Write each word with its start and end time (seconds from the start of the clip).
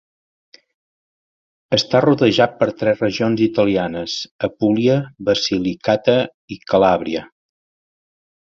Està 1.77 2.01
rodejat 2.05 2.55
per 2.63 2.69
tres 2.79 3.03
regions 3.05 3.43
italianes, 3.49 4.17
Apulia, 4.49 4.97
Basilicata 5.31 6.17
i 6.57 6.59
Calabria. 6.73 7.27